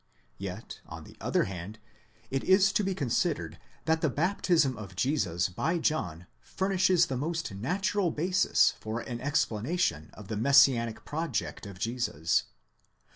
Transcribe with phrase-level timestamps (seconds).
[0.39, 1.77] Yet, on the other hand,
[2.31, 7.53] it is to be considered that the baptism of Jesus by John furnishes the most
[7.53, 12.45] natural basis for an explanation of the messianic project of Jesus.